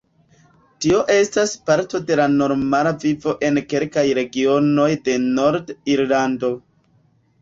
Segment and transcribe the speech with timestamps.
[0.85, 6.51] Tio estas parto de la normala vivo en kelkaj regionoj de Nord-Irlando.